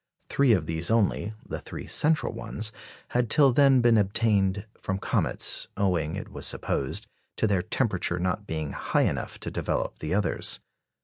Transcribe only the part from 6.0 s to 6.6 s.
it was